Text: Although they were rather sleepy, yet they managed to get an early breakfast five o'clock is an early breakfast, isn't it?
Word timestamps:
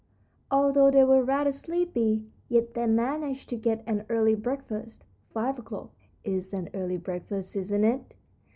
Although 0.49 0.89
they 0.89 1.03
were 1.03 1.23
rather 1.23 1.51
sleepy, 1.51 2.25
yet 2.49 2.73
they 2.73 2.87
managed 2.87 3.49
to 3.49 3.55
get 3.55 3.83
an 3.85 4.03
early 4.09 4.33
breakfast 4.33 5.05
five 5.31 5.59
o'clock 5.59 5.91
is 6.23 6.55
an 6.55 6.69
early 6.73 6.97
breakfast, 6.97 7.55
isn't 7.55 7.83
it? 7.83 8.15